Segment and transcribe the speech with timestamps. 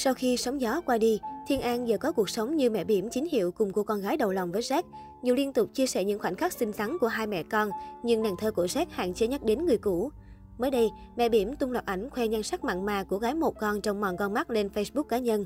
[0.00, 3.10] Sau khi sóng gió qua đi, Thiên An giờ có cuộc sống như mẹ bỉm
[3.10, 4.82] chính hiệu cùng cô con gái đầu lòng với Jack.
[5.22, 7.70] Dù liên tục chia sẻ những khoảnh khắc xinh xắn của hai mẹ con,
[8.02, 10.10] nhưng nàng thơ của Jack hạn chế nhắc đến người cũ.
[10.58, 13.54] Mới đây, mẹ bỉm tung loạt ảnh khoe nhan sắc mặn mà của gái một
[13.60, 15.44] con trong mòn con mắt lên Facebook cá nhân.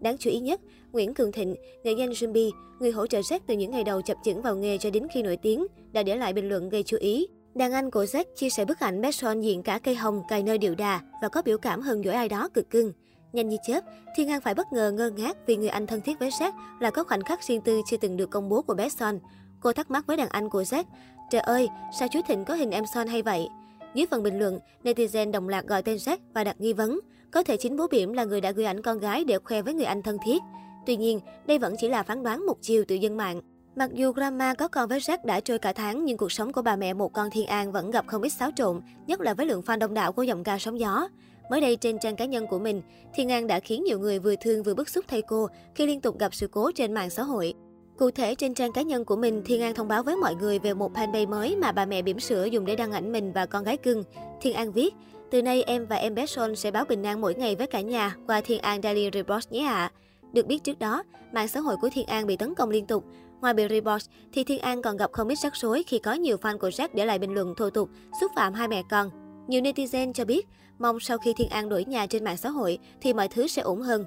[0.00, 0.60] Đáng chú ý nhất,
[0.92, 2.50] Nguyễn Cường Thịnh, nghệ danh Jumbi,
[2.80, 5.22] người hỗ trợ Jack từ những ngày đầu chập chững vào nghề cho đến khi
[5.22, 7.26] nổi tiếng, đã để lại bình luận gây chú ý.
[7.54, 10.58] Đàn anh của Jack chia sẻ bức ảnh Besson diện cả cây hồng cài nơi
[10.58, 12.92] điệu đà và có biểu cảm hơn dỗi ai đó cực cưng.
[13.34, 13.80] Nhanh như chớp,
[14.16, 16.90] Thiên An phải bất ngờ ngơ ngác vì người anh thân thiết với Jack là
[16.90, 19.18] có khoảnh khắc riêng tư chưa từng được công bố của bé Son.
[19.60, 20.84] Cô thắc mắc với đàn anh của Jack,
[21.30, 23.48] trời ơi, sao chú Thịnh có hình em Son hay vậy?
[23.94, 27.42] Dưới phần bình luận, netizen đồng loạt gọi tên Jack và đặt nghi vấn, có
[27.42, 29.84] thể chính bố Biểm là người đã gửi ảnh con gái để khoe với người
[29.84, 30.42] anh thân thiết.
[30.86, 33.40] Tuy nhiên, đây vẫn chỉ là phán đoán một chiều từ dân mạng.
[33.76, 36.62] Mặc dù Grandma có con với Jack đã trôi cả tháng, nhưng cuộc sống của
[36.62, 39.46] bà mẹ một con Thiên An vẫn gặp không ít xáo trộn, nhất là với
[39.46, 41.08] lượng fan đông đảo của giọng ca sóng gió.
[41.50, 42.82] Mới đây trên trang cá nhân của mình,
[43.14, 46.00] Thiên An đã khiến nhiều người vừa thương vừa bức xúc thay cô khi liên
[46.00, 47.54] tục gặp sự cố trên mạng xã hội.
[47.98, 50.58] Cụ thể trên trang cá nhân của mình, Thiên An thông báo với mọi người
[50.58, 53.46] về một fanpage mới mà bà mẹ bỉm sữa dùng để đăng ảnh mình và
[53.46, 54.04] con gái cưng.
[54.40, 54.94] Thiên An viết,
[55.30, 57.80] từ nay em và em bé Son sẽ báo bình an mỗi ngày với cả
[57.80, 59.74] nhà qua Thiên An Daily Report nhé ạ.
[59.74, 59.92] À.
[60.32, 61.02] Được biết trước đó,
[61.32, 63.04] mạng xã hội của Thiên An bị tấn công liên tục.
[63.40, 66.36] Ngoài bị report, thì Thiên An còn gặp không ít rắc rối khi có nhiều
[66.36, 67.88] fan của Jack để lại bình luận thô tục,
[68.20, 69.23] xúc phạm hai mẹ con.
[69.48, 70.46] Nhiều netizen cho biết,
[70.78, 73.62] mong sau khi Thiên An đổi nhà trên mạng xã hội thì mọi thứ sẽ
[73.62, 74.04] ổn hơn.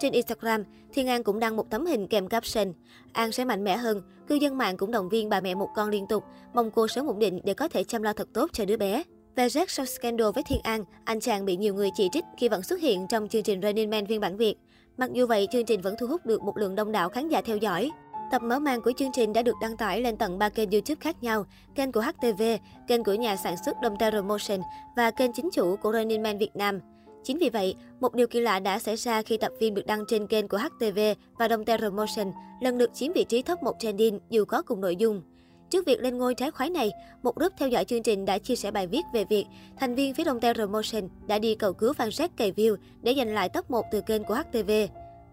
[0.00, 2.72] Trên Instagram, Thiên An cũng đăng một tấm hình kèm caption
[3.12, 5.88] An sẽ mạnh mẽ hơn, cư dân mạng cũng động viên bà mẹ một con
[5.88, 6.24] liên tục,
[6.54, 9.02] mong cô sớm ổn định để có thể chăm lo thật tốt cho đứa bé.
[9.36, 12.48] Về Jack sau scandal với Thiên An, anh chàng bị nhiều người chỉ trích khi
[12.48, 14.54] vẫn xuất hiện trong chương trình Running Man phiên bản Việt.
[14.96, 17.42] Mặc dù vậy, chương trình vẫn thu hút được một lượng đông đảo khán giả
[17.42, 17.90] theo dõi.
[18.30, 21.00] Tập mở màn của chương trình đã được đăng tải lên tận 3 kênh YouTube
[21.00, 22.42] khác nhau, kênh của HTV,
[22.88, 24.60] kênh của nhà sản xuất Domtaro Motion
[24.96, 26.80] và kênh chính chủ của Running Man Việt Nam.
[27.24, 30.04] Chính vì vậy, một điều kỳ lạ đã xảy ra khi tập phim được đăng
[30.08, 30.98] trên kênh của HTV
[31.38, 34.96] và Domtaro Motion lần lượt chiếm vị trí top 1 trending dù có cùng nội
[34.96, 35.22] dung.
[35.70, 36.90] Trước việc lên ngôi trái khoái này,
[37.22, 39.46] một group theo dõi chương trình đã chia sẻ bài viết về việc
[39.80, 43.34] thành viên phía Domtaro Motion đã đi cầu cứu fan xét cày view để giành
[43.34, 44.70] lại top 1 từ kênh của HTV.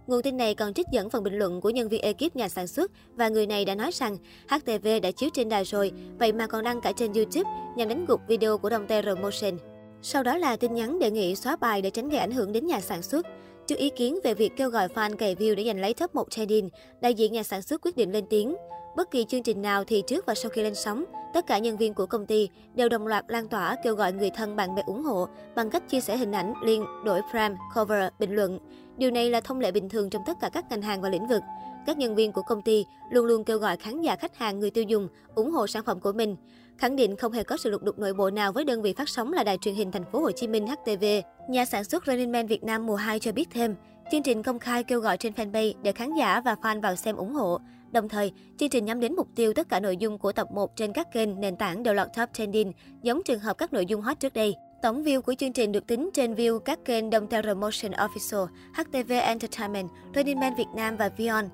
[0.08, 2.68] Nguồn tin này còn trích dẫn phần bình luận của nhân viên ekip nhà sản
[2.68, 4.18] xuất và người này đã nói rằng
[4.50, 8.06] HTV đã chiếu trên đài rồi, vậy mà còn đăng cả trên YouTube nhằm đánh
[8.06, 9.58] gục video của đồng TR Motion.
[10.02, 12.68] Sau đó là tin nhắn đề nghị xóa bài để tránh gây ảnh hưởng đến
[12.68, 13.26] nhà sản xuất.
[13.68, 16.32] Trước ý kiến về việc kêu gọi fan cày view để giành lấy top 1
[16.32, 16.70] trending,
[17.02, 18.56] đại diện nhà sản xuất quyết định lên tiếng.
[18.98, 21.04] Bất kỳ chương trình nào thì trước và sau khi lên sóng,
[21.34, 24.30] tất cả nhân viên của công ty đều đồng loạt lan tỏa kêu gọi người
[24.30, 28.08] thân bạn bè ủng hộ bằng cách chia sẻ hình ảnh, link, đổi frame, cover,
[28.20, 28.60] bình luận.
[28.98, 31.28] Điều này là thông lệ bình thường trong tất cả các ngành hàng và lĩnh
[31.28, 31.42] vực.
[31.86, 34.72] Các nhân viên của công ty luôn luôn kêu gọi khán giả khách hàng người
[34.72, 36.36] tiêu dùng ủng hộ sản phẩm của mình.
[36.78, 39.10] Khẳng định không hề có sự lục đục nội bộ nào với đơn vị phát
[39.10, 41.06] sóng là đài truyền hình thành phố Hồ Chí Minh HTV.
[41.50, 43.76] Nhà sản xuất Running Man Việt Nam mùa 2 cho biết thêm,
[44.12, 47.16] chương trình công khai kêu gọi trên fanpage để khán giả và fan vào xem
[47.16, 47.60] ủng hộ.
[47.92, 50.76] Đồng thời, chương trình nhắm đến mục tiêu tất cả nội dung của tập 1
[50.76, 52.72] trên các kênh nền tảng đều lọt top trending,
[53.02, 54.56] giống trường hợp các nội dung hot trước đây.
[54.82, 59.12] Tổng view của chương trình được tính trên view các kênh Domterra Motion Official, HTV
[59.12, 61.46] Entertainment, Running Man Việt Nam và Vion.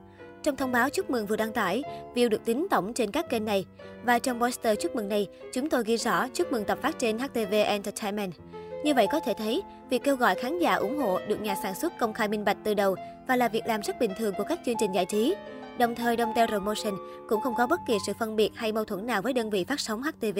[0.43, 1.83] Trong thông báo chúc mừng vừa đăng tải,
[2.15, 3.65] view được tính tổng trên các kênh này.
[4.03, 7.19] Và trong poster chúc mừng này, chúng tôi ghi rõ chúc mừng tập phát trên
[7.19, 8.33] HTV Entertainment.
[8.83, 11.75] Như vậy có thể thấy, việc kêu gọi khán giả ủng hộ được nhà sản
[11.75, 12.95] xuất công khai minh bạch từ đầu
[13.27, 15.35] và là việc làm rất bình thường của các chương trình giải trí.
[15.77, 16.93] Đồng thời, Domtel Motion
[17.29, 19.63] cũng không có bất kỳ sự phân biệt hay mâu thuẫn nào với đơn vị
[19.63, 20.39] phát sóng HTV.